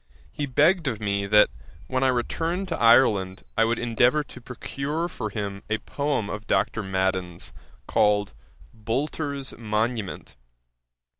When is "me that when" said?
0.99-2.01